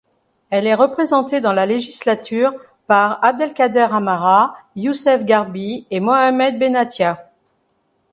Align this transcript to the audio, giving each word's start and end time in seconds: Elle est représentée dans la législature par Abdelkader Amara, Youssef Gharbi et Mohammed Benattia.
Elle 0.49 0.65
est 0.65 0.73
représentée 0.73 1.41
dans 1.41 1.53
la 1.53 1.67
législature 1.67 2.55
par 2.87 3.23
Abdelkader 3.23 3.85
Amara, 3.91 4.57
Youssef 4.75 5.23
Gharbi 5.25 5.85
et 5.91 5.99
Mohammed 5.99 6.57
Benattia. 6.57 7.29